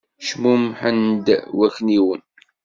[0.27, 1.27] Cmummḥen-d
[1.57, 2.21] wakniwen.